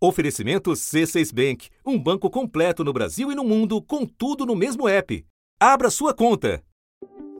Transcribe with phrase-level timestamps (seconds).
[0.00, 4.88] Oferecimento C6 Bank, um banco completo no Brasil e no mundo, com tudo no mesmo
[4.88, 5.24] app.
[5.58, 6.62] Abra sua conta.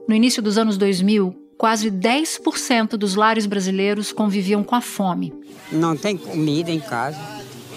[0.05, 5.33] No início dos anos 2000, quase 10% dos lares brasileiros conviviam com a fome.
[5.71, 7.17] Não tem comida em casa,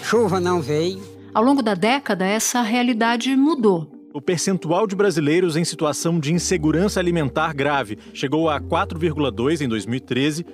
[0.03, 1.01] chuva não veio.
[1.33, 3.89] Ao longo da década, essa realidade mudou.
[4.13, 10.45] O percentual de brasileiros em situação de insegurança alimentar grave chegou a 4,2 em 2013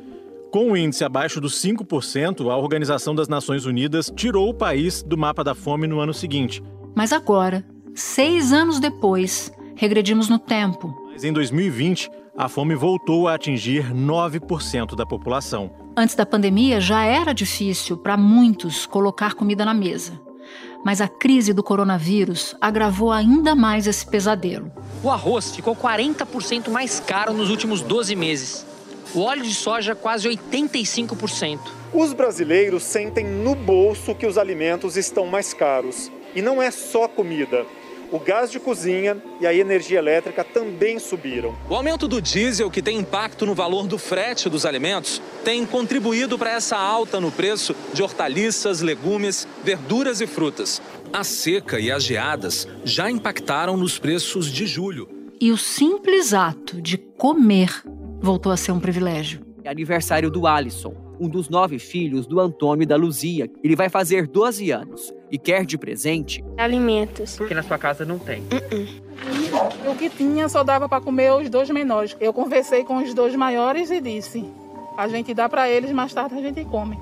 [0.52, 5.18] com o índice abaixo dos 5%, a Organização das Nações Unidas tirou o país do
[5.18, 6.64] mapa da fome no ano seguinte.
[6.96, 10.94] Mas agora, seis anos depois, regredimos no tempo.
[11.12, 15.72] Mas em 2020, a fome voltou a atingir 9% da população.
[15.96, 20.20] Antes da pandemia, já era difícil para muitos colocar comida na mesa.
[20.84, 24.72] Mas a crise do coronavírus agravou ainda mais esse pesadelo.
[25.04, 28.66] O arroz ficou 40% mais caro nos últimos 12 meses.
[29.14, 31.60] O óleo de soja quase 85%.
[31.92, 36.12] Os brasileiros sentem no bolso que os alimentos estão mais caros.
[36.36, 37.66] E não é só comida.
[38.12, 41.56] O gás de cozinha e a energia elétrica também subiram.
[41.68, 46.38] O aumento do diesel, que tem impacto no valor do frete dos alimentos, tem contribuído
[46.38, 50.80] para essa alta no preço de hortaliças, legumes, verduras e frutas.
[51.12, 55.10] A seca e as geadas já impactaram nos preços de julho.
[55.42, 57.84] E o simples ato de comer
[58.22, 59.42] voltou a ser um privilégio.
[59.64, 63.50] É aniversário do Alisson, um dos nove filhos do Antônio e da Luzia.
[63.64, 67.38] Ele vai fazer 12 anos e quer de presente alimentos.
[67.38, 68.42] Porque na sua casa não tem.
[68.42, 69.92] Uh -uh.
[69.92, 72.16] O que tinha só dava para comer os dois menores.
[72.20, 74.46] Eu conversei com os dois maiores e disse:
[74.98, 76.98] a gente dá para eles, mais tarde a gente come.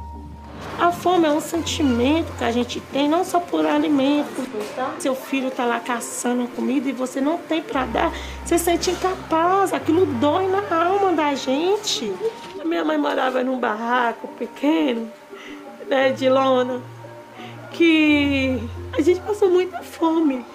[0.79, 4.47] A fome é um sentimento que a gente tem, não só por alimento.
[4.75, 4.93] Tá?
[4.99, 8.13] Seu filho está lá caçando comida e você não tem para dar,
[8.45, 12.13] você sente incapaz, aquilo dói na alma da gente.
[12.63, 15.11] Minha mãe morava num barraco pequeno,
[15.87, 16.79] né, de lona,
[17.71, 18.61] que
[18.93, 20.45] a gente passou muita fome.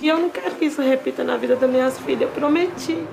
[0.00, 3.04] E eu não quero que isso repita na vida das minhas filhas, eu prometi.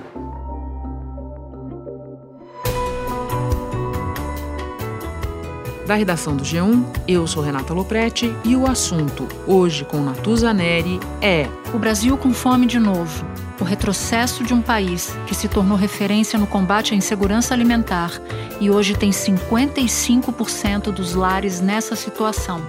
[5.86, 10.98] Da redação do G1, eu sou Renata Loprete e o assunto, hoje com Natuza Neri,
[11.20, 13.26] é o Brasil com fome de novo.
[13.60, 18.10] O retrocesso de um país que se tornou referência no combate à insegurança alimentar
[18.58, 22.62] e hoje tem 55% dos lares nessa situação.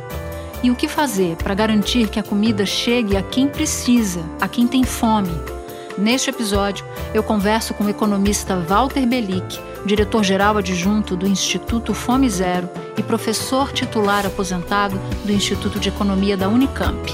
[0.62, 4.68] E o que fazer para garantir que a comida chegue a quem precisa, a quem
[4.68, 5.55] tem fome?
[5.98, 12.70] Neste episódio, eu converso com o economista Walter Belic, diretor-geral adjunto do Instituto Fome Zero
[12.98, 17.10] e professor titular aposentado do Instituto de Economia da Unicamp.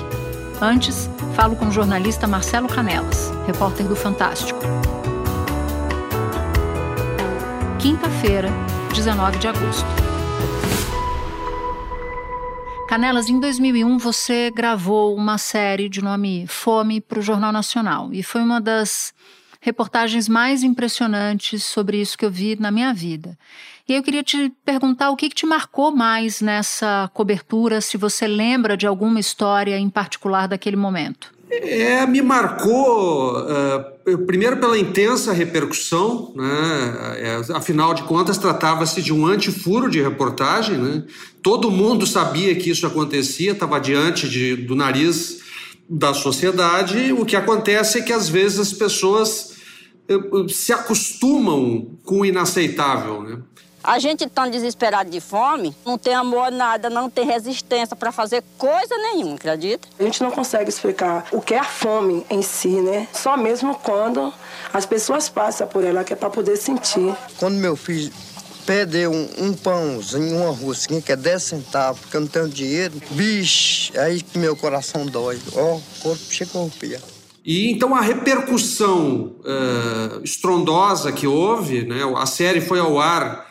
[0.59, 4.59] Antes, falo com o jornalista Marcelo Canelas, repórter do Fantástico.
[7.77, 8.49] Quinta-feira,
[8.93, 10.00] 19 de agosto.
[12.91, 18.21] Canelas, em 2001 você gravou uma série de nome Fome para o Jornal Nacional e
[18.21, 19.13] foi uma das
[19.61, 23.39] reportagens mais impressionantes sobre isso que eu vi na minha vida.
[23.87, 28.27] E eu queria te perguntar o que, que te marcou mais nessa cobertura, se você
[28.27, 31.33] lembra de alguma história em particular daquele momento.
[31.53, 37.17] É, me marcou, uh, primeiro pela intensa repercussão, né?
[37.17, 41.03] É, afinal de contas, tratava-se de um antifuro de reportagem, né?
[41.43, 45.41] todo mundo sabia que isso acontecia, estava diante de, do nariz
[45.89, 47.11] da sociedade.
[47.11, 49.51] O que acontece é que às vezes as pessoas
[50.49, 53.37] se acostumam com o inaceitável, né?
[53.83, 58.43] A gente tão desesperado de fome, não tem amor nada, não tem resistência para fazer
[58.57, 59.87] coisa nenhuma, acredita?
[59.99, 63.07] A gente não consegue explicar o que é a fome em si, né?
[63.11, 64.31] Só mesmo quando
[64.71, 67.15] as pessoas passam por ela que é para poder sentir.
[67.37, 68.11] Quando meu filho
[68.65, 72.93] perdeu um, um pãozinho, uma rosquinha que é 10 centavos, porque eu não tenho dinheiro,
[73.11, 75.39] bicho, aí que meu coração dói.
[75.55, 77.01] Ó, o corpo chega a romper.
[77.43, 82.01] E então a repercussão uh, estrondosa que houve, né?
[82.15, 83.50] a série foi ao ar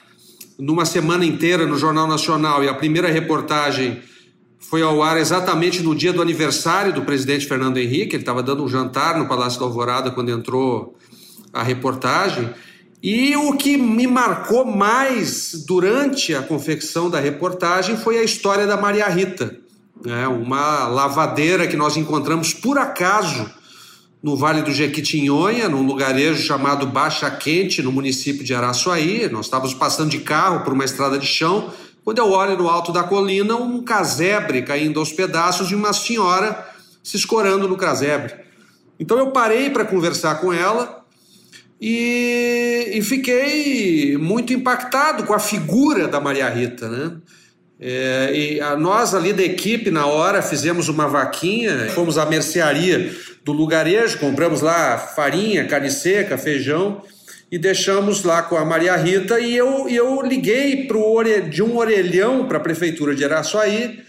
[0.60, 4.03] numa semana inteira no Jornal Nacional e a primeira reportagem
[4.59, 8.14] foi ao ar exatamente no dia do aniversário do presidente Fernando Henrique.
[8.14, 10.96] Ele estava dando um jantar no Palácio da Alvorada quando entrou
[11.52, 12.50] a reportagem.
[13.02, 18.76] E o que me marcou mais durante a confecção da reportagem foi a história da
[18.76, 19.56] Maria Rita,
[20.05, 20.29] né?
[20.29, 23.50] uma lavadeira que nós encontramos por acaso
[24.22, 29.28] no Vale do Jequitinhonha, num lugarejo chamado Baixa Quente, no município de Araçuaí.
[29.31, 31.72] Nós estávamos passando de carro por uma estrada de chão,
[32.05, 36.69] quando eu olho no alto da colina um casebre caindo aos pedaços e uma senhora
[37.02, 38.34] se escorando no casebre.
[38.99, 41.02] Então eu parei para conversar com ela
[41.81, 47.17] e, e, fiquei muito impactado com a figura da Maria Rita, né?
[47.81, 53.11] É, e a, nós ali da equipe, na hora, fizemos uma vaquinha, fomos à mercearia
[53.43, 57.03] do lugarejo, compramos lá farinha, carne seca, feijão
[57.50, 62.47] e deixamos lá com a Maria Rita e eu, eu liguei pro, de um orelhão
[62.47, 64.05] para a prefeitura de Araçuaí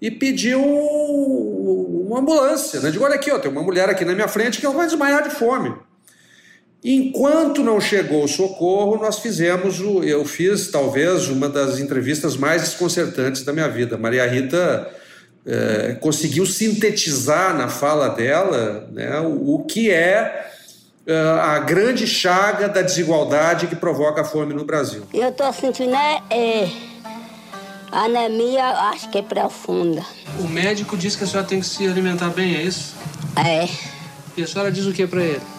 [0.00, 2.80] e pedi um, uma ambulância.
[2.80, 2.90] Né?
[2.90, 5.30] Digo, olha aqui, ó, tem uma mulher aqui na minha frente que vai desmaiar de
[5.30, 5.74] fome.
[6.88, 12.62] Enquanto não chegou o socorro, nós fizemos, o, eu fiz talvez uma das entrevistas mais
[12.62, 13.98] desconcertantes da minha vida.
[13.98, 14.88] Maria Rita
[15.44, 20.52] é, conseguiu sintetizar na fala dela né, o, o que é
[21.08, 25.02] é a grande chaga da desigualdade que provoca a fome no Brasil.
[25.14, 26.68] Eu estou sentindo né, é,
[27.92, 30.04] anemia, acho que é profunda.
[30.38, 32.94] O médico disse que a senhora tem que se alimentar bem, é isso?
[33.36, 33.68] É.
[34.36, 35.55] E a senhora diz o que para ele?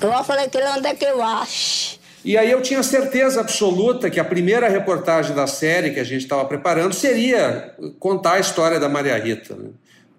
[0.00, 1.98] Eu falei que ele onde é que eu acho.
[2.24, 6.22] E aí eu tinha certeza absoluta que a primeira reportagem da série que a gente
[6.22, 9.54] estava preparando seria contar a história da Maria Rita.
[9.54, 9.70] Né?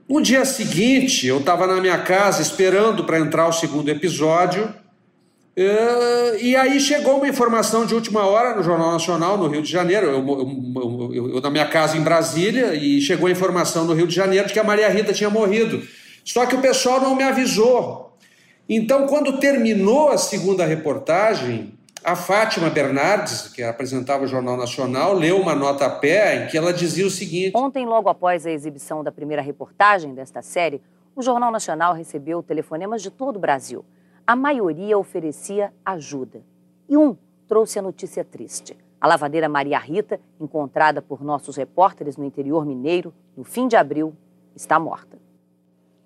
[0.07, 4.73] No dia seguinte, eu estava na minha casa esperando para entrar o segundo episódio.
[5.55, 9.69] Eh, e aí chegou uma informação de última hora no Jornal Nacional, no Rio de
[9.69, 10.07] Janeiro.
[10.07, 14.07] Eu, eu, eu, eu, na minha casa em Brasília, e chegou a informação no Rio
[14.07, 15.83] de Janeiro de que a Maria Rita tinha morrido.
[16.23, 18.08] Só que o pessoal não me avisou.
[18.71, 21.73] Então, quando terminou a segunda reportagem,
[22.03, 26.55] a Fátima Bernardes, que apresentava o Jornal Nacional, leu uma nota a pé em que
[26.55, 30.83] ela dizia o seguinte: Ontem, logo após a exibição da primeira reportagem desta série,
[31.15, 33.83] o Jornal Nacional recebeu telefonemas de todo o Brasil.
[34.27, 36.43] A maioria oferecia ajuda.
[36.87, 37.17] E um
[37.47, 38.77] trouxe a notícia triste.
[39.01, 44.13] A lavadeira Maria Rita, encontrada por nossos repórteres no interior mineiro no fim de abril,
[44.55, 45.17] está morta.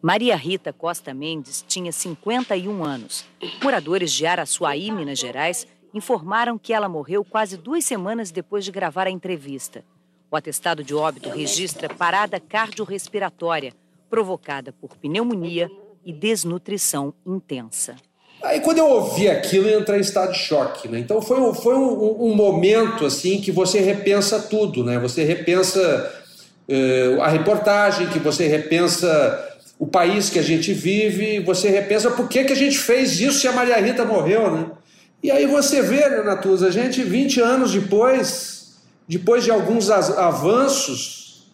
[0.06, 3.24] Maria Rita Costa Mendes tinha 51 anos.
[3.64, 9.08] Moradores de Araçuaí, Minas Gerais, informaram que ela morreu quase duas semanas depois de gravar
[9.08, 9.82] a entrevista.
[10.30, 13.72] O atestado de óbito registra parada cardiorrespiratória
[14.10, 15.72] provocada por pneumonia
[16.04, 17.96] e desnutrição intensa.
[18.44, 21.00] Aí quando eu ouvi aquilo, eu entrei em estado de choque, né?
[21.00, 25.00] Então foi, um, foi um, um momento assim que você repensa tudo, né?
[25.00, 26.26] Você repensa
[26.68, 29.52] uh, a reportagem, que você repensa
[29.84, 33.40] o país que a gente vive, você repensa por que, que a gente fez isso
[33.40, 34.68] se a Maria Rita morreu, né?
[35.22, 41.52] E aí você vê, né, Natuza, a gente 20 anos depois, depois de alguns avanços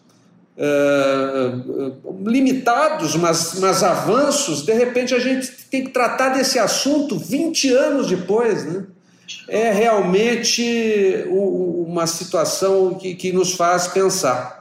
[0.56, 7.72] uh, limitados, mas, mas avanços, de repente a gente tem que tratar desse assunto 20
[7.72, 8.86] anos depois, né?
[9.48, 14.59] É realmente uma situação que, que nos faz pensar.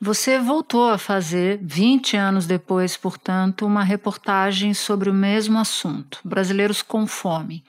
[0.00, 6.82] Você voltou a fazer, 20 anos depois, portanto, uma reportagem sobre o mesmo assunto: brasileiros
[6.82, 7.64] com fome.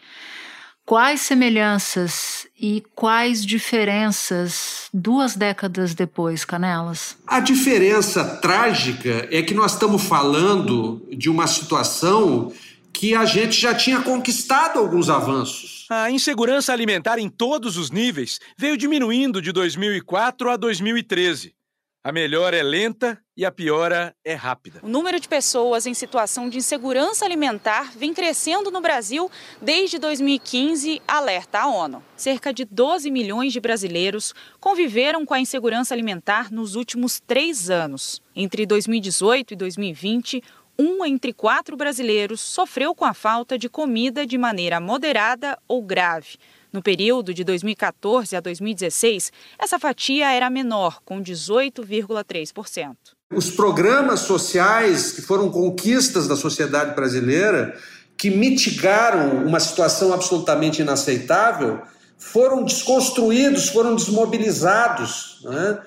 [0.86, 7.16] Quais semelhanças e quais diferenças duas décadas depois, Canelas?
[7.28, 12.52] A diferença trágica é que nós estamos falando de uma situação
[12.92, 15.86] que a gente já tinha conquistado alguns avanços.
[15.90, 21.54] A insegurança alimentar em todos os níveis veio diminuindo de 2004 a 2013.
[22.02, 24.80] A melhora é lenta e a piora é rápida.
[24.82, 29.30] O número de pessoas em situação de insegurança alimentar vem crescendo no Brasil
[29.62, 32.02] desde 2015, alerta a ONU.
[32.16, 38.22] Cerca de 12 milhões de brasileiros conviveram com a insegurança alimentar nos últimos três anos.
[38.34, 40.42] Entre 2018 e 2020,
[40.80, 46.38] um entre quatro brasileiros sofreu com a falta de comida de maneira moderada ou grave.
[46.72, 52.96] No período de 2014 a 2016, essa fatia era menor, com 18,3%.
[53.34, 57.76] Os programas sociais que foram conquistas da sociedade brasileira,
[58.16, 61.82] que mitigaram uma situação absolutamente inaceitável,
[62.18, 65.42] foram desconstruídos, foram desmobilizados.
[65.44, 65.80] Né?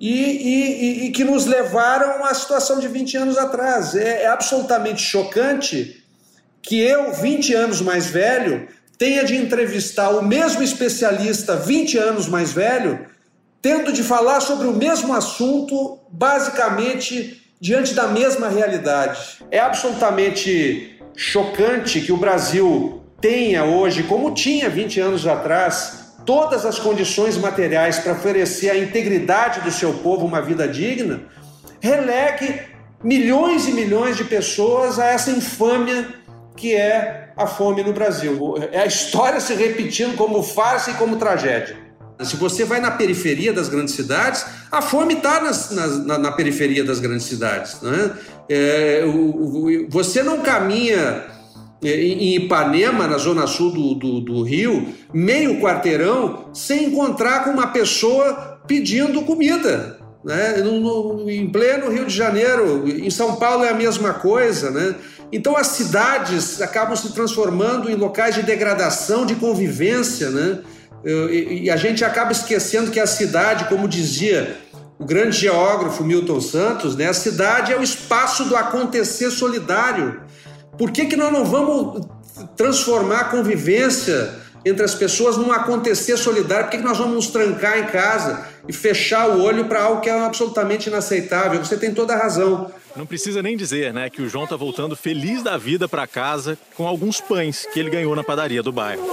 [0.00, 3.94] E, e, e, que nos levaram à situação de 20 anos atrás.
[3.94, 6.02] É, é absolutamente chocante
[6.60, 8.66] que eu, 20 anos mais velho,
[8.98, 13.06] tenha de entrevistar o mesmo especialista 20 anos mais velho,
[13.60, 19.38] tendo de falar sobre o mesmo assunto, basicamente diante da mesma realidade.
[19.50, 26.78] É absolutamente chocante que o Brasil tenha hoje, como tinha 20 anos atrás, todas as
[26.78, 31.22] condições materiais para oferecer à integridade do seu povo uma vida digna,
[31.80, 32.60] relegue
[33.02, 36.06] milhões e milhões de pessoas a essa infâmia
[36.56, 38.56] que é a fome no Brasil.
[38.72, 41.84] É a história se repetindo como farsa e como tragédia.
[42.22, 45.42] Se você vai na periferia das grandes cidades, a fome está
[46.04, 47.80] na, na, periferia das grandes cidades.
[47.80, 48.12] Né?
[48.48, 51.24] É, o, o, você não caminha
[51.82, 57.50] é, em Ipanema, na zona sul do, do, do, Rio, meio quarteirão, sem encontrar com
[57.50, 59.98] uma pessoa pedindo comida.
[60.24, 60.58] Né?
[60.58, 64.70] No, no, em pleno Rio de Janeiro, em São Paulo é a mesma coisa.
[64.70, 64.94] Né?
[65.34, 70.30] Então as cidades acabam se transformando em locais de degradação, de convivência.
[70.30, 70.60] Né?
[71.04, 74.56] E, a gente acaba esquecendo que a cidade, como dizia
[74.96, 77.08] o grande geógrafo Milton Santos, né?
[77.08, 80.20] a cidade é o espaço do acontecer solidário.
[80.78, 82.06] Por que, que nós não vamos
[82.56, 86.66] transformar a convivência entre as pessoas num acontecer solidário?
[86.66, 90.00] Por que, que nós vamos nos trancar em casa e fechar o olho para algo
[90.00, 91.62] que é absolutamente inaceitável?
[91.62, 92.70] Você tem toda a razão.
[92.96, 96.56] Não precisa nem dizer, né, que o João está voltando feliz da vida para casa
[96.76, 99.04] com alguns pães que ele ganhou na padaria do bairro.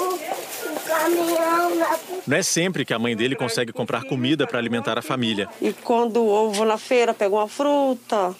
[2.28, 5.50] Não é sempre que a mãe dele consegue comprar comida para alimentar a família.
[5.60, 8.36] E quando eu vou na feira, pego uma fruta,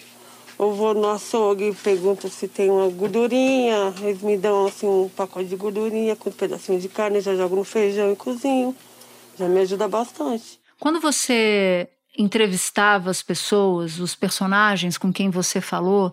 [0.58, 3.92] eu vou no açougue e pergunto se tem uma gordurinha.
[4.00, 7.56] Eles me dão assim, um pacote de gordurinha com um pedacinho de carne, já jogo
[7.56, 8.74] no feijão e cozinho.
[9.38, 10.60] Já me ajuda bastante.
[10.78, 16.12] Quando você entrevistava as pessoas, os personagens com quem você falou,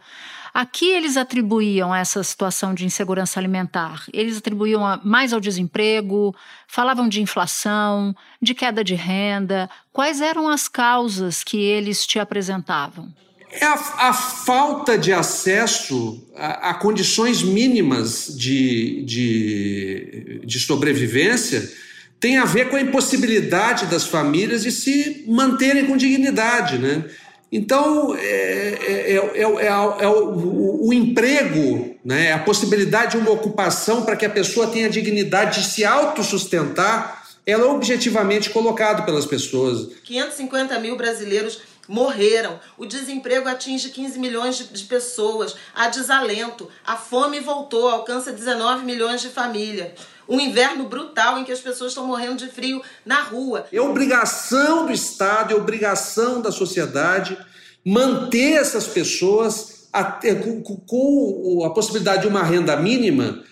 [0.53, 4.05] a que eles atribuíam essa situação de insegurança alimentar?
[4.11, 6.35] Eles atribuíam mais ao desemprego,
[6.67, 9.69] falavam de inflação, de queda de renda.
[9.91, 13.13] Quais eram as causas que eles te apresentavam?
[13.51, 13.73] É a,
[14.09, 21.71] a falta de acesso a, a condições mínimas de, de, de sobrevivência
[22.19, 27.05] tem a ver com a impossibilidade das famílias de se manterem com dignidade, né?
[27.51, 34.15] Então, é, é, é, é o, o, emprego, né, a possibilidade de uma ocupação para
[34.15, 39.87] que a pessoa tenha dignidade de se autossustentar, ela é objetivamente colocado pelas pessoas.
[40.03, 41.59] 550 mil brasileiros
[41.89, 42.59] morreram.
[42.77, 45.55] O desemprego atinge 15 milhões de, pessoas.
[45.73, 46.69] Há desalento.
[46.85, 49.91] A fome voltou, alcança 19 milhões de famílias
[50.31, 53.65] um inverno brutal em que as pessoas estão morrendo de frio na rua.
[53.73, 57.35] É obrigação do Estado, é obrigação da sociedade
[57.83, 63.43] manter essas pessoas até, com, com a possibilidade de uma renda mínima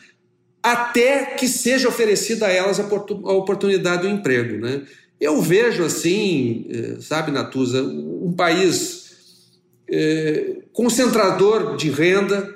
[0.61, 4.59] até que seja oferecida a elas a oportunidade do emprego.
[4.59, 4.83] Né?
[5.19, 9.07] Eu vejo assim, eh, sabe, Natuza, um país
[9.89, 12.55] é, concentrador de renda,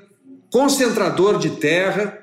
[0.51, 2.19] concentrador de terra,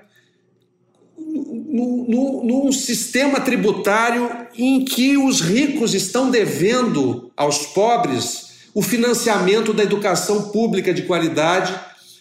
[1.18, 10.50] num sistema tributário em que os ricos estão devendo aos pobres o financiamento da educação
[10.50, 11.78] pública de qualidade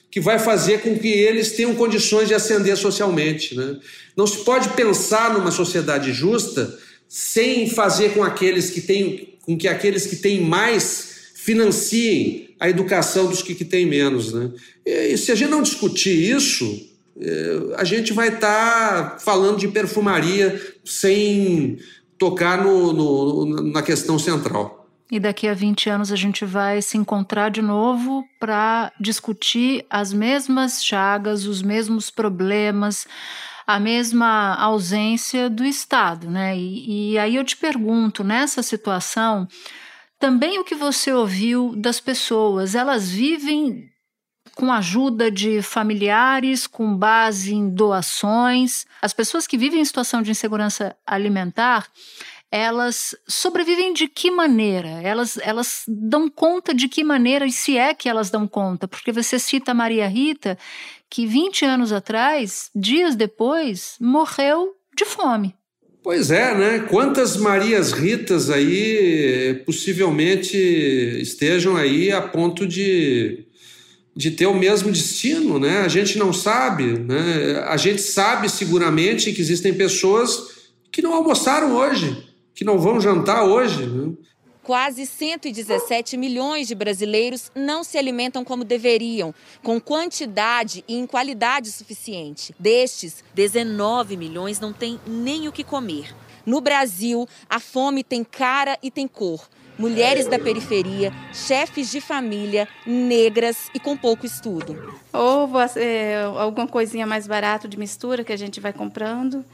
[0.09, 3.55] que vai fazer com que eles tenham condições de ascender socialmente.
[3.55, 3.77] Né?
[4.15, 9.67] Não se pode pensar numa sociedade justa sem fazer com aqueles que têm, com que
[9.67, 14.33] aqueles que têm mais financiem a educação dos que, que têm menos.
[14.33, 14.51] Né?
[14.85, 19.67] E se a gente não discutir isso, é, a gente vai estar tá falando de
[19.67, 21.79] perfumaria sem
[22.17, 24.77] tocar no, no, na questão central.
[25.09, 30.11] E daqui a 20 anos a gente vai se encontrar de novo para discutir as
[30.11, 33.07] mesmas chagas, os mesmos problemas,
[33.67, 36.57] a mesma ausência do Estado, né?
[36.57, 39.45] E, e aí eu te pergunto, nessa situação,
[40.17, 43.91] também o que você ouviu das pessoas, elas vivem
[44.55, 48.88] com ajuda de familiares, com base em doações.
[49.01, 51.88] As pessoas que vivem em situação de insegurança alimentar,
[52.51, 54.89] elas sobrevivem de que maneira?
[55.01, 58.87] Elas, elas dão conta de que maneira, e se é que elas dão conta?
[58.87, 60.57] Porque você cita a Maria Rita,
[61.09, 65.55] que 20 anos atrás, dias depois, morreu de fome.
[66.03, 66.79] Pois é, né?
[66.89, 73.45] Quantas Marias Ritas aí possivelmente estejam aí a ponto de
[74.17, 75.81] de ter o mesmo destino, né?
[75.81, 77.63] A gente não sabe, né?
[77.67, 80.57] A gente sabe seguramente que existem pessoas
[80.91, 82.26] que não almoçaram hoje,
[82.57, 83.85] que não vão jantar hoje.
[83.85, 84.13] Né?
[84.63, 89.33] Quase 117 milhões de brasileiros não se alimentam como deveriam,
[89.63, 92.55] com quantidade e em qualidade suficiente.
[92.59, 96.13] Destes, 19 milhões não têm nem o que comer.
[96.45, 99.47] No Brasil, a fome tem cara e tem cor
[99.77, 104.95] mulheres da periferia, chefes de família, negras e com pouco estudo.
[105.13, 109.45] Ou é, alguma coisinha mais barato de mistura que a gente vai comprando.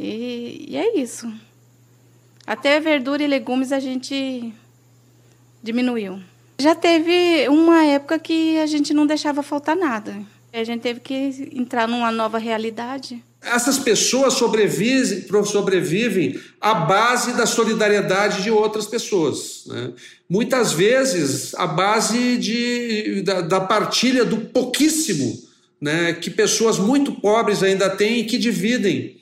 [0.00, 1.30] E, e é isso.
[2.48, 4.54] Até verdura e legumes a gente
[5.62, 6.18] diminuiu.
[6.58, 10.16] Já teve uma época que a gente não deixava faltar nada.
[10.50, 13.22] A gente teve que entrar numa nova realidade.
[13.42, 19.64] Essas pessoas sobrevivem, sobrevivem à base da solidariedade de outras pessoas.
[19.66, 19.92] Né?
[20.26, 25.38] Muitas vezes, à base de, da, da partilha do pouquíssimo
[25.78, 29.17] né, que pessoas muito pobres ainda têm e que dividem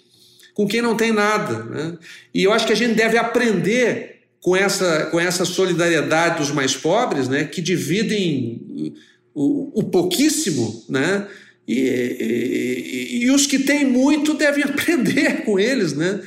[0.56, 1.64] com quem não tem nada.
[1.64, 1.98] Né?
[2.32, 6.74] E eu acho que a gente deve aprender com essa, com essa solidariedade dos mais
[6.74, 8.94] pobres, né, que dividem
[9.34, 11.26] o, o pouquíssimo, né,
[11.66, 16.22] e, e, e, os que têm muito devem aprender com eles, né,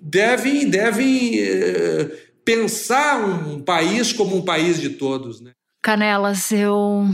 [0.00, 2.10] devem, devem eh,
[2.44, 5.40] pensar um país como um país de todos.
[5.40, 5.50] Né.
[5.82, 7.06] Canelas, eu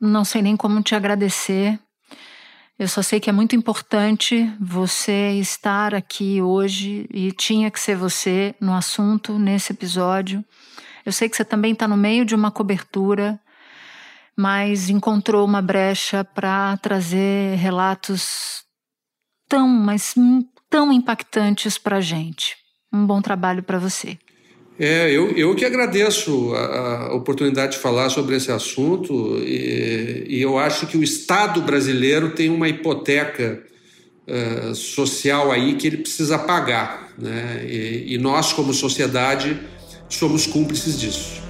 [0.00, 1.78] não sei nem como te agradecer.
[2.76, 7.96] Eu só sei que é muito importante você estar aqui hoje e tinha que ser
[7.96, 10.44] você no assunto, nesse episódio.
[11.06, 13.38] Eu sei que você também está no meio de uma cobertura,
[14.36, 18.64] mas encontrou uma brecha para trazer relatos
[19.48, 20.14] tão, mas
[20.68, 22.56] tão impactantes para a gente.
[22.92, 24.18] Um bom trabalho para você.
[24.78, 30.42] É, eu, eu que agradeço a, a, oportunidade de falar sobre esse assunto e, e,
[30.42, 33.62] eu acho que o Estado brasileiro tem uma hipoteca
[34.26, 37.64] uh, social aí que ele precisa pagar, né?
[37.68, 39.60] E, e nós, como sociedade,
[40.08, 41.43] somos cúmplices disso.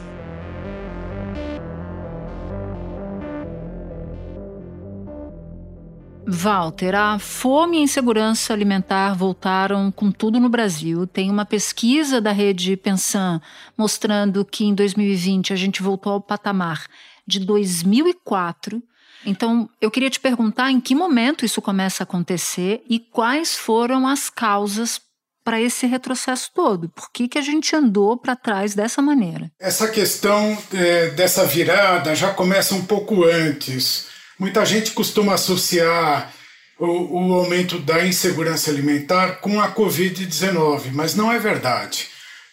[6.26, 11.06] Walter, a fome e a insegurança alimentar voltaram com tudo no Brasil.
[11.06, 13.40] Tem uma pesquisa da rede Pensan
[13.76, 16.86] mostrando que em 2020 a gente voltou ao patamar
[17.26, 18.82] de 2004.
[19.26, 24.06] Então, eu queria te perguntar em que momento isso começa a acontecer e quais foram
[24.06, 25.00] as causas
[25.44, 26.88] para esse retrocesso todo?
[26.88, 29.52] Por que, que a gente andou para trás dessa maneira?
[29.60, 34.13] Essa questão é, dessa virada já começa um pouco antes.
[34.38, 36.32] Muita gente costuma associar
[36.78, 42.08] o, o aumento da insegurança alimentar com a Covid-19, mas não é verdade.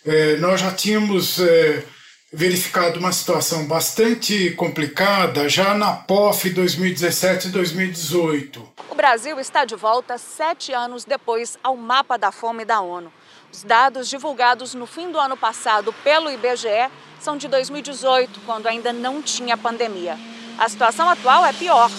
[0.05, 1.83] É, nós já tínhamos é,
[2.31, 8.73] verificado uma situação bastante complicada já na POF 2017 e 2018.
[8.89, 13.11] O Brasil está de volta sete anos depois ao mapa da fome da ONU.
[13.51, 18.93] Os dados divulgados no fim do ano passado pelo IBGE são de 2018, quando ainda
[18.93, 20.17] não tinha pandemia.
[20.61, 21.89] A situação atual é pior.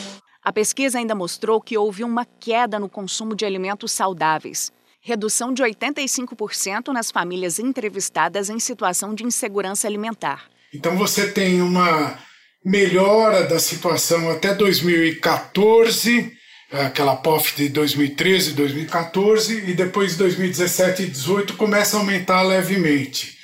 [0.40, 4.70] A pesquisa ainda mostrou que houve uma queda no consumo de alimentos saudáveis,
[5.00, 10.44] redução de 85% nas famílias entrevistadas em situação de insegurança alimentar.
[10.72, 12.16] Então você tem uma
[12.64, 16.32] melhora da situação até 2014,
[16.70, 23.36] aquela POF de 2013, 2014, e depois de 2017 e 2018 começa a aumentar levemente.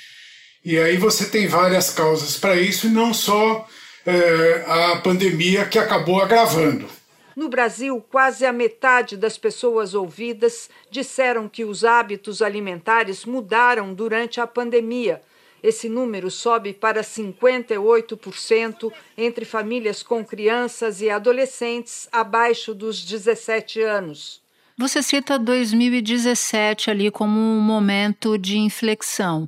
[0.63, 3.67] E aí você tem várias causas para isso, e não só
[4.09, 6.87] é, a pandemia que acabou agravando.
[7.35, 14.41] No Brasil, quase a metade das pessoas ouvidas disseram que os hábitos alimentares mudaram durante
[14.41, 15.21] a pandemia.
[15.61, 24.41] Esse número sobe para 58% entre famílias com crianças e adolescentes abaixo dos 17 anos.
[24.77, 29.47] Você cita 2017 ali como um momento de inflexão.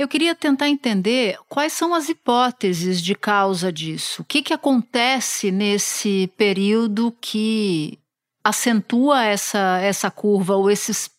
[0.00, 4.22] Eu queria tentar entender quais são as hipóteses de causa disso.
[4.22, 7.98] O que, que acontece nesse período que
[8.42, 11.10] acentua essa, essa curva ou esses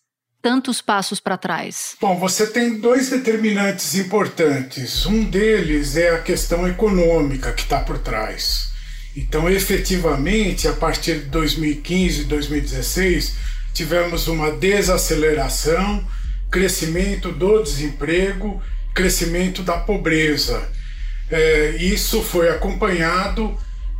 [0.42, 1.94] tantos passos para trás?
[2.00, 5.06] Bom, você tem dois determinantes importantes.
[5.06, 8.72] Um deles é a questão econômica que está por trás.
[9.16, 13.36] Então, efetivamente, a partir de 2015 e 2016,
[13.72, 16.04] tivemos uma desaceleração,
[16.52, 18.62] crescimento do desemprego
[18.94, 20.62] crescimento da pobreza.
[21.30, 23.56] É, isso foi acompanhado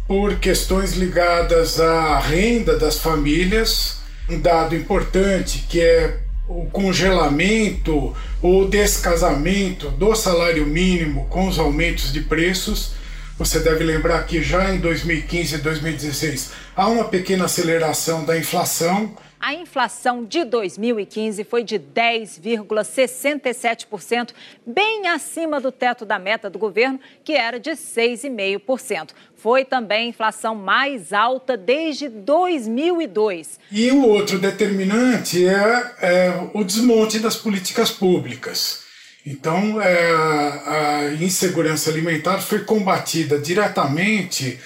[0.07, 8.69] por questões ligadas à renda das famílias, um dado importante que é o congelamento ou
[8.69, 12.93] descasamento do salário mínimo com os aumentos de preços.
[13.39, 19.17] Você deve lembrar que já em 2015 e 2016 há uma pequena aceleração da inflação
[19.43, 24.31] a inflação de 2015 foi de 10,67%,
[24.65, 29.11] bem acima do teto da meta do governo, que era de 6,5%.
[29.35, 33.59] Foi também a inflação mais alta desde 2002.
[33.73, 38.83] E o outro determinante é, é o desmonte das políticas públicas.
[39.27, 44.61] Então, é, a insegurança alimentar foi combatida diretamente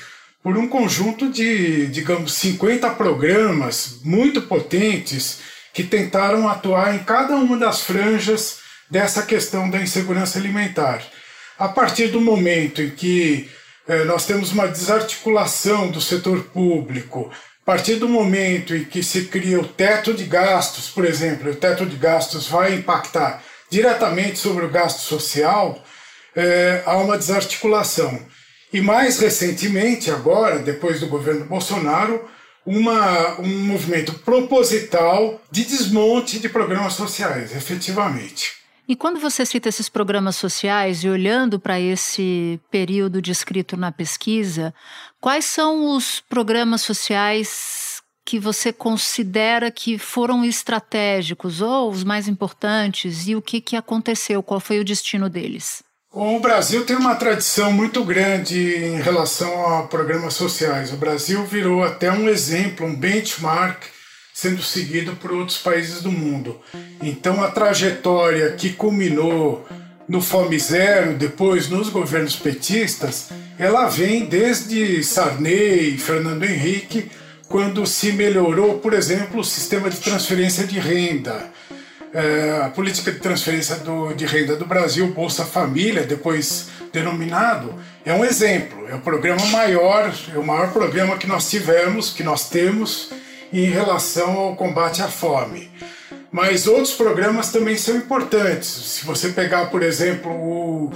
[0.47, 5.41] por um conjunto de, digamos, 50 programas muito potentes
[5.75, 11.03] que tentaram atuar em cada uma das franjas dessa questão da insegurança alimentar.
[11.59, 13.51] A partir do momento em que
[13.89, 17.29] eh, nós temos uma desarticulação do setor público,
[17.63, 21.57] a partir do momento em que se cria o teto de gastos, por exemplo, o
[21.57, 25.85] teto de gastos vai impactar diretamente sobre o gasto social,
[26.37, 28.25] eh, há uma desarticulação.
[28.77, 32.29] E mais recentemente, agora, depois do governo Bolsonaro,
[32.67, 38.53] uma, um movimento proposital de desmonte de programas sociais, efetivamente.
[38.87, 44.75] E quando você cita esses programas sociais e olhando para esse período descrito na pesquisa,
[45.23, 53.27] quais são os programas sociais que você considera que foram estratégicos ou os mais importantes
[53.27, 54.43] e o que, que aconteceu?
[54.43, 55.86] Qual foi o destino deles?
[56.19, 60.91] O Brasil tem uma tradição muito grande em relação a programas sociais.
[60.91, 63.83] O Brasil virou até um exemplo, um benchmark
[64.33, 66.59] sendo seguido por outros países do mundo.
[67.03, 69.69] Então a trajetória que culminou
[70.09, 77.11] no Fome Zero, depois nos governos petistas, ela vem desde Sarney, Fernando Henrique,
[77.47, 81.51] quando se melhorou, por exemplo, o sistema de transferência de renda.
[82.19, 87.75] É, a política de transferência do, de renda do Brasil, Bolsa Família, depois denominado,
[88.07, 88.89] é um exemplo.
[88.89, 93.11] É o programa maior, é o maior programa que nós tivemos, que nós temos
[93.53, 95.71] em relação ao combate à fome.
[96.33, 98.69] Mas outros programas também são importantes.
[98.69, 100.91] Se você pegar, por exemplo, o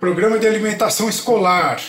[0.00, 1.80] Programa de Alimentação Escolar,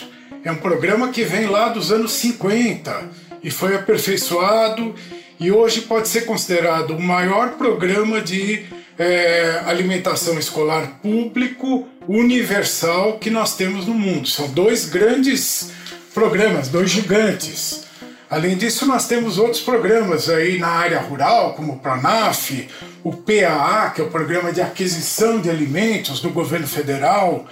[0.44, 3.02] é um programa que vem lá dos anos 50
[3.42, 4.94] e foi aperfeiçoado
[5.40, 13.30] e hoje pode ser considerado o maior programa de é, alimentação escolar público universal que
[13.30, 14.28] nós temos no mundo.
[14.28, 15.70] São dois grandes
[16.14, 17.84] programas, dois gigantes.
[18.28, 22.68] Além disso, nós temos outros programas aí na área rural, como o PRONAF,
[23.04, 27.46] o PAA, que é o Programa de Aquisição de Alimentos do Governo Federal,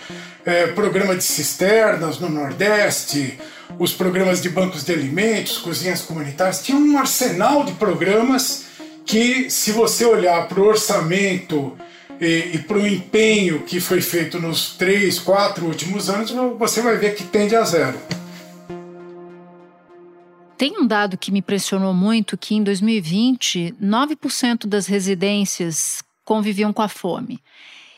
[0.45, 3.39] é, programa de cisternas no Nordeste,
[3.79, 6.61] os programas de bancos de alimentos, cozinhas comunitárias.
[6.61, 8.65] Tinha um arsenal de programas
[9.05, 11.77] que, se você olhar para o orçamento
[12.21, 16.97] e, e para o empenho que foi feito nos três, quatro últimos anos, você vai
[16.97, 17.99] ver que tende a zero.
[20.57, 26.81] Tem um dado que me impressionou muito que em 2020, 9% das residências conviviam com
[26.81, 27.41] a fome.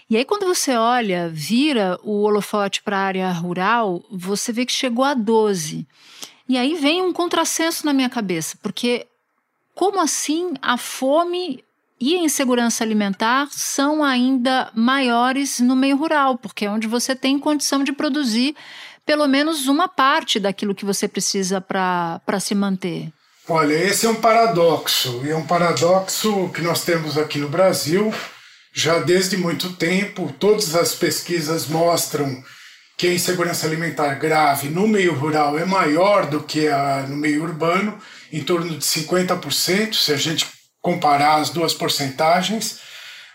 [0.08, 4.72] E aí quando você olha, vira o holofote para a área rural, você vê que
[4.72, 5.86] chegou a 12.
[6.48, 9.06] E aí vem um contrassenso na minha cabeça, porque
[9.76, 11.62] como assim a fome
[12.00, 17.38] e a insegurança alimentar são ainda maiores no meio rural, porque é onde você tem
[17.38, 18.56] condição de produzir
[19.04, 23.12] pelo menos uma parte daquilo que você precisa para se manter?
[23.48, 28.12] Olha, esse é um paradoxo, e é um paradoxo que nós temos aqui no Brasil
[28.72, 30.34] já desde muito tempo.
[30.40, 32.42] Todas as pesquisas mostram
[32.96, 37.42] que a insegurança alimentar grave no meio rural é maior do que a, no meio
[37.42, 37.96] urbano,
[38.32, 40.46] em torno de 50%, se a gente
[40.80, 42.80] comparar as duas porcentagens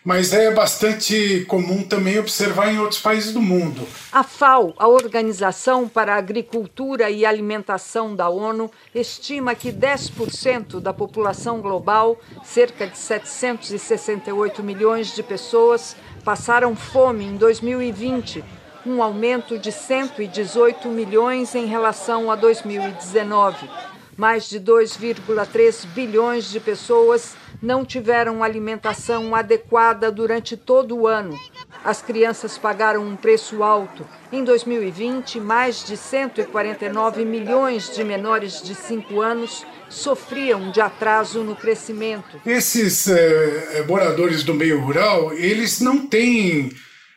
[0.04, 3.88] mas é bastante comum também observar em outros países do mundo.
[4.12, 10.92] A FAO, a Organização para a Agricultura e Alimentação da ONU, estima que 10% da
[10.92, 18.44] população global, cerca de 768 milhões de pessoas, passaram fome em 2020,
[18.84, 23.70] um aumento de 118 milhões em relação a 2019.
[24.18, 31.38] Mais de 2,3 bilhões de pessoas não tiveram alimentação adequada durante todo o ano.
[31.84, 34.06] As crianças pagaram um preço alto.
[34.32, 41.56] Em 2020, mais de 149 milhões de menores de 5 anos sofriam de atraso no
[41.56, 42.42] crescimento.
[42.46, 46.72] Esses é, moradores do meio rural, eles não têm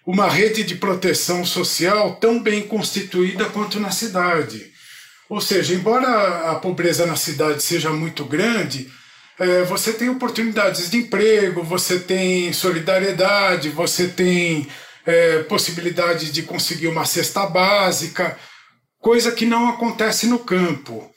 [0.07, 4.74] uma rede de proteção social tão bem constituída quanto na cidade.
[5.29, 8.91] Ou seja, embora a pobreza na cidade seja muito grande,
[9.39, 14.69] é, você tem oportunidades de emprego, você tem solidariedade, você tem
[15.07, 18.39] é, possibilidade de conseguir uma cesta básica,
[19.01, 21.11] coisa que não acontece no campo.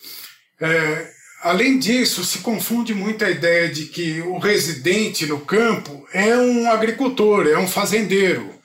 [0.60, 1.08] É,
[1.44, 6.72] além disso, se confunde muito a ideia de que o residente no campo é um
[6.72, 8.56] agricultor, é um fazendeiro,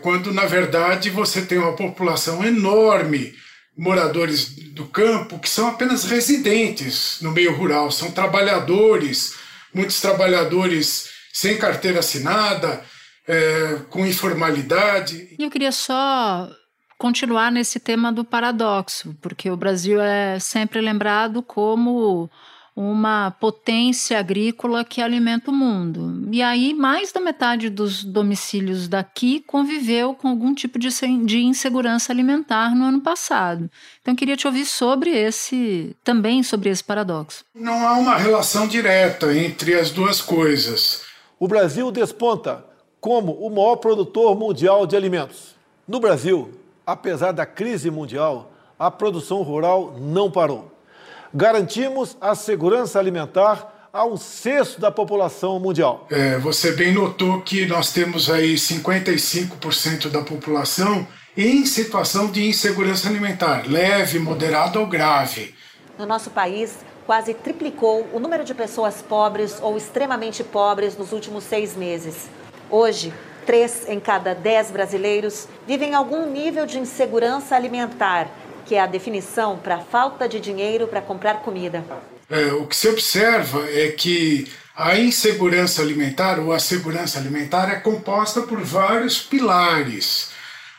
[0.00, 3.32] quando na verdade você tem uma população enorme
[3.76, 9.34] moradores do campo que são apenas residentes no meio rural, são trabalhadores,
[9.72, 12.84] muitos trabalhadores sem carteira assinada,
[13.26, 15.34] é, com informalidade.
[15.38, 16.50] Eu queria só
[16.98, 22.30] continuar nesse tema do paradoxo, porque o Brasil é sempre lembrado como
[22.74, 26.26] uma potência agrícola que alimenta o mundo.
[26.32, 30.88] E aí, mais da metade dos domicílios daqui conviveu com algum tipo de,
[31.24, 33.70] de insegurança alimentar no ano passado.
[34.00, 37.44] Então, queria te ouvir sobre esse, também sobre esse paradoxo.
[37.54, 41.02] Não há uma relação direta entre as duas coisas.
[41.38, 42.64] O Brasil desponta
[43.00, 45.54] como o maior produtor mundial de alimentos.
[45.86, 46.52] No Brasil,
[46.86, 50.71] apesar da crise mundial, a produção rural não parou
[51.34, 56.06] garantimos a segurança alimentar a um sexto da população mundial.
[56.10, 63.08] É, você bem notou que nós temos aí 55% da população em situação de insegurança
[63.08, 65.54] alimentar, leve, moderada ou grave.
[65.98, 71.44] No nosso país, quase triplicou o número de pessoas pobres ou extremamente pobres nos últimos
[71.44, 72.28] seis meses.
[72.70, 73.12] Hoje,
[73.44, 78.28] três em cada dez brasileiros vivem algum nível de insegurança alimentar,
[78.72, 81.84] que é a definição para falta de dinheiro para comprar comida.
[82.30, 87.74] É, o que se observa é que a insegurança alimentar ou a segurança alimentar é
[87.80, 90.30] composta por vários pilares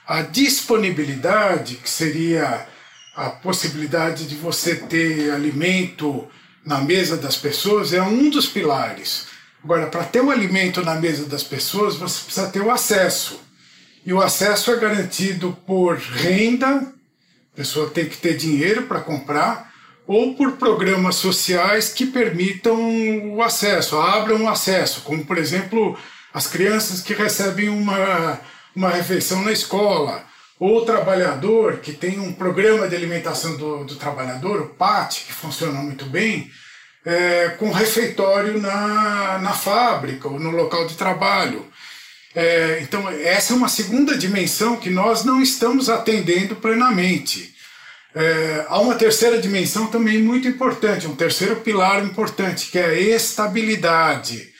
[0.08, 2.66] a disponibilidade, que seria
[3.16, 6.28] a possibilidade de você ter alimento
[6.66, 9.28] na mesa das pessoas, é um dos pilares.
[9.64, 13.40] Agora, para ter o alimento na mesa das pessoas, você precisa ter o acesso.
[14.04, 16.93] E o acesso é garantido por renda,
[17.54, 19.72] a pessoa tem que ter dinheiro para comprar,
[20.06, 25.98] ou por programas sociais que permitam o acesso, abram o acesso, como por exemplo
[26.34, 28.40] as crianças que recebem uma
[28.76, 30.24] uma refeição na escola,
[30.60, 35.34] ou o trabalhador que tem um programa de alimentação do, do trabalhador, o PAT, que
[35.34, 36.50] funciona muito bem,
[37.06, 41.66] é, com refeitório na, na fábrica ou no local de trabalho.
[42.36, 47.54] É, então, essa é uma segunda dimensão que nós não estamos atendendo plenamente.
[48.16, 53.00] É, há uma terceira dimensão também muito importante, um terceiro pilar importante, que é a
[53.00, 54.52] estabilidade.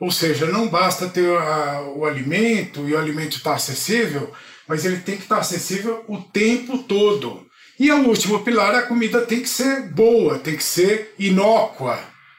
[0.00, 4.32] Ou seja, não basta ter a, o alimento e o alimento estar tá acessível,
[4.66, 7.46] mas ele tem que estar tá acessível o tempo todo.
[7.78, 11.98] E o último pilar, a comida tem que ser boa, tem que ser inócua,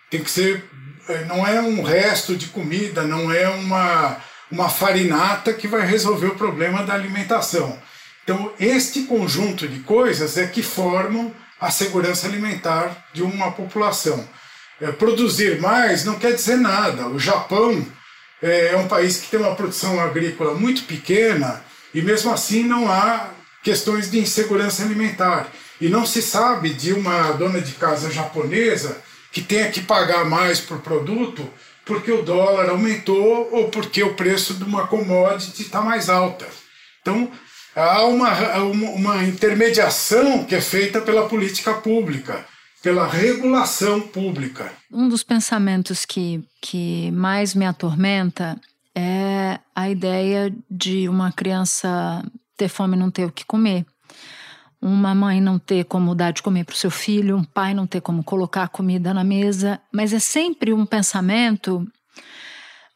[0.10, 0.63] tem que ser.
[1.08, 4.17] É, não é um resto de comida, não é uma,
[4.51, 7.79] uma farinata que vai resolver o problema da alimentação.
[8.23, 14.27] Então, este conjunto de coisas é que formam a segurança alimentar de uma população
[14.81, 17.07] é, produzir mais não quer dizer nada.
[17.07, 17.85] O Japão
[18.41, 21.62] é, é um país que tem uma produção agrícola muito pequena
[21.93, 23.29] e mesmo assim não há
[23.62, 25.47] questões de insegurança alimentar.
[25.81, 28.97] E não se sabe de uma dona de casa japonesa
[29.31, 31.47] que tenha que pagar mais por produto
[31.89, 36.47] porque o dólar aumentou ou porque o preço de uma commodity está mais alta.
[37.02, 37.30] Então,
[37.75, 42.45] há uma, uma intermediação que é feita pela política pública
[42.82, 44.71] pela regulação pública.
[44.89, 48.58] Um dos pensamentos que, que mais me atormenta
[48.95, 52.23] é a ideia de uma criança
[52.58, 53.86] ter fome e não ter o que comer.
[54.81, 57.85] Uma mãe não ter como dar de comer para o seu filho, um pai não
[57.85, 61.85] ter como colocar comida na mesa, mas é sempre um pensamento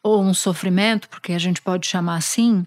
[0.02, 2.66] ou um sofrimento, porque a gente pode chamar assim,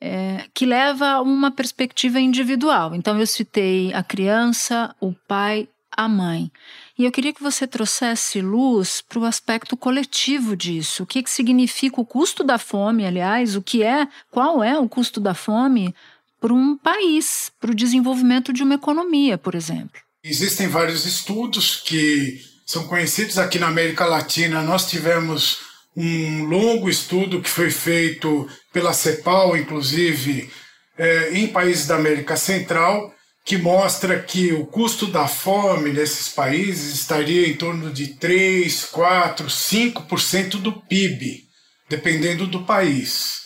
[0.00, 2.94] é, que leva a uma perspectiva individual.
[2.94, 6.52] Então, eu citei a criança, o pai a mãe.
[6.96, 11.02] E eu queria que você trouxesse luz para o aspecto coletivo disso.
[11.02, 14.88] O que, que significa o custo da fome, aliás, o que é, qual é o
[14.88, 15.92] custo da fome
[16.40, 20.00] para um país, para o desenvolvimento de uma economia, por exemplo.
[20.22, 24.62] Existem vários estudos que são conhecidos aqui na América Latina.
[24.62, 25.58] Nós tivemos
[25.96, 30.50] um longo estudo que foi feito pela CEPAL, inclusive,
[30.96, 33.12] é, em países da América Central,
[33.44, 39.46] que mostra que o custo da fome nesses países estaria em torno de 3, 4,
[39.46, 41.44] 5% do PIB,
[41.88, 43.44] dependendo do país.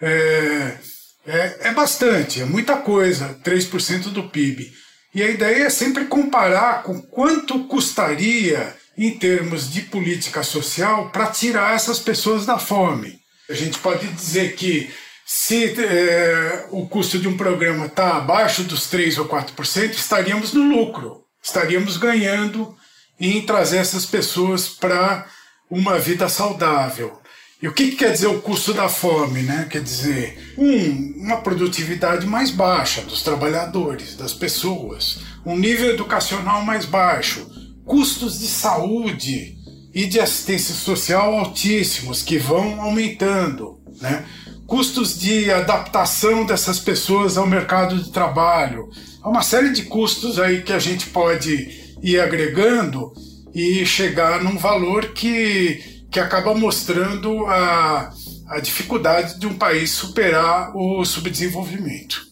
[0.00, 0.78] É,
[1.26, 4.72] é, é bastante, é muita coisa, 3% do PIB.
[5.14, 11.26] E a ideia é sempre comparar com quanto custaria, em termos de política social, para
[11.26, 13.18] tirar essas pessoas da fome.
[13.48, 14.90] A gente pode dizer que
[15.24, 20.62] se é, o custo de um programa está abaixo dos 3 ou 4%, estaríamos no
[20.62, 22.76] lucro, estaríamos ganhando
[23.18, 25.26] em trazer essas pessoas para
[25.70, 27.20] uma vida saudável.
[27.62, 29.42] E o que, que, quer dizer o custo da fome?
[29.42, 29.66] Né?
[29.70, 36.84] Quer dizer, um, uma produtividade mais baixa dos trabalhadores, das pessoas, um nível educacional mais
[36.84, 37.50] baixo,
[37.84, 39.56] custos de saúde
[39.94, 43.80] e de assistência social altíssimos que vão aumentando.
[44.00, 44.24] Né?
[44.66, 48.90] custos de adaptação dessas pessoas ao mercado de trabalho.
[49.22, 53.12] Há uma série de custos aí que a gente pode ir agregando
[53.54, 58.12] e chegar num valor que, que acaba mostrando a,
[58.48, 62.26] a dificuldade de um país superar o subdesenvolvimento.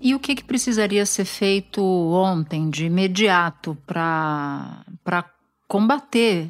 [0.00, 4.84] E o que, que precisaria ser feito ontem, de imediato, para
[5.68, 6.48] combater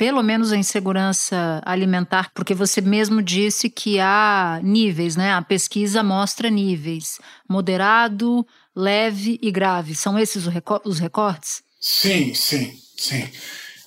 [0.00, 5.34] pelo menos a insegurança alimentar, porque você mesmo disse que há níveis, né?
[5.34, 9.94] A pesquisa mostra níveis: moderado, leve e grave.
[9.94, 10.46] São esses
[10.86, 11.62] os recortes?
[11.78, 13.28] Sim, sim, sim.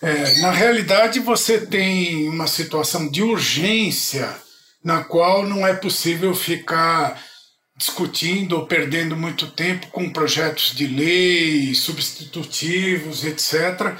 [0.03, 4.35] É, na realidade, você tem uma situação de urgência
[4.83, 7.23] na qual não é possível ficar
[7.77, 13.95] discutindo ou perdendo muito tempo com projetos de lei, substitutivos, etc.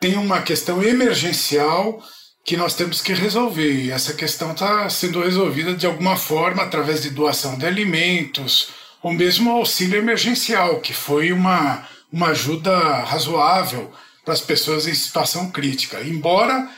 [0.00, 2.02] Tem uma questão emergencial
[2.46, 3.72] que nós temos que resolver.
[3.74, 8.70] E essa questão está sendo resolvida de alguma forma através de doação de alimentos
[9.02, 13.92] ou mesmo auxílio emergencial, que foi uma, uma ajuda razoável
[14.24, 16.00] para as pessoas em situação crítica.
[16.00, 16.68] Embora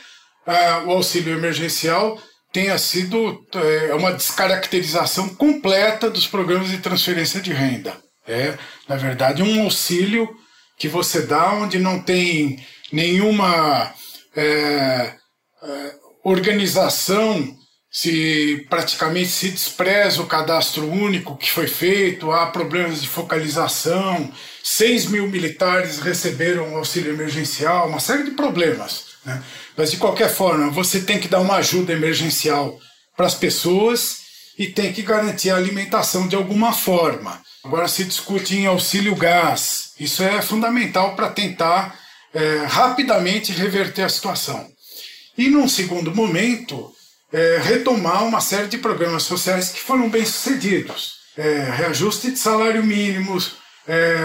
[0.47, 2.19] uh, o auxílio emergencial
[2.55, 7.97] tenha sido é, uma descaracterização completa dos programas de transferência de renda.
[8.25, 10.29] É, na verdade, um auxílio
[10.77, 13.93] que você dá onde não tem nenhuma
[14.33, 15.15] é, é,
[16.23, 17.57] organização,
[17.95, 24.29] se praticamente se despreza o cadastro único que foi feito, há problemas de focalização,
[24.61, 29.05] 6 mil militares receberam auxílio emergencial, uma série de problemas.
[29.23, 29.41] Né?
[29.77, 32.77] Mas, de qualquer forma, você tem que dar uma ajuda emergencial
[33.15, 34.23] para as pessoas
[34.59, 37.41] e tem que garantir a alimentação de alguma forma.
[37.63, 39.91] Agora se discute em auxílio gás.
[39.97, 41.97] Isso é fundamental para tentar
[42.33, 44.67] é, rapidamente reverter a situação.
[45.37, 46.93] E, num segundo momento,
[47.35, 51.15] é, retomar uma série de programas sociais que foram bem sucedidos.
[51.37, 53.37] É, reajuste de salário mínimo,
[53.85, 54.15] é,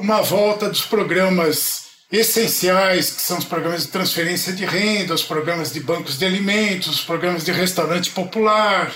[0.00, 5.70] uma, volta dos programas essenciais, que são os programas de transferência de renda, os programas
[5.70, 8.90] de bancos de alimentos, os programas de restaurante popular,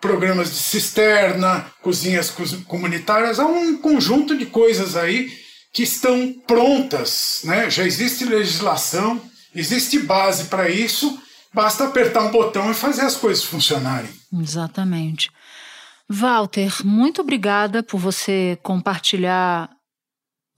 [0.00, 2.32] programas de cisterna, cozinhas
[2.66, 5.30] comunitárias, há um conjunto de coisas aí
[5.74, 7.68] que estão prontas, né?
[7.68, 9.20] Já existe legislação,
[9.54, 11.20] existe base para isso,
[11.54, 14.10] basta apertar um botão e fazer as coisas funcionarem.
[14.32, 15.30] Exatamente.
[16.08, 19.70] Walter, muito obrigada por você compartilhar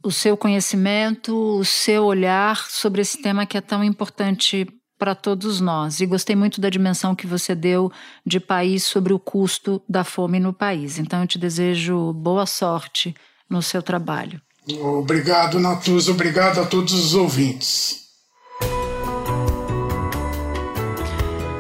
[0.03, 4.67] o seu conhecimento, o seu olhar sobre esse tema que é tão importante
[4.99, 6.01] para todos nós.
[6.01, 7.93] E gostei muito da dimensão que você deu
[8.25, 10.99] de país sobre o custo da fome no país.
[10.99, 13.15] Então eu te desejo boa sorte
[13.49, 14.41] no seu trabalho.
[14.81, 16.11] Obrigado, Natuza.
[16.11, 18.06] Obrigado a todos os ouvintes.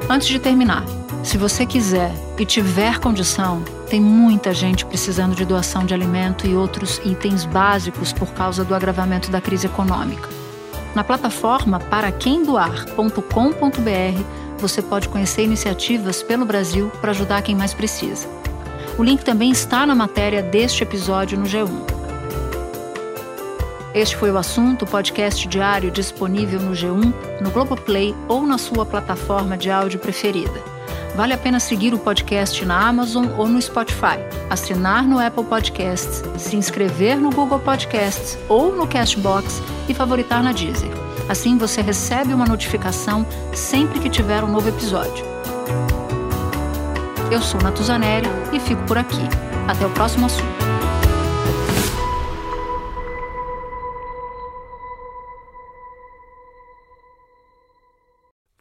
[0.08, 0.84] Antes de terminar,
[1.24, 6.54] se você quiser e tiver condição, tem muita gente precisando de doação de alimento e
[6.54, 10.28] outros itens básicos por causa do agravamento da crise econômica.
[10.94, 14.22] Na plataforma paraquemdoar.com.br
[14.58, 18.28] você pode conhecer iniciativas pelo Brasil para ajudar quem mais precisa.
[18.96, 21.95] O link também está na matéria deste episódio no G1.
[23.96, 29.56] Este foi o assunto, podcast diário disponível no G1, no Globoplay ou na sua plataforma
[29.56, 30.62] de áudio preferida.
[31.14, 34.18] Vale a pena seguir o podcast na Amazon ou no Spotify,
[34.50, 40.52] assinar no Apple Podcasts, se inscrever no Google Podcasts ou no Castbox e favoritar na
[40.52, 40.90] Deezer.
[41.26, 45.24] Assim você recebe uma notificação sempre que tiver um novo episódio.
[47.30, 49.24] Eu sou Natuzaneri e fico por aqui.
[49.66, 50.65] Até o próximo assunto.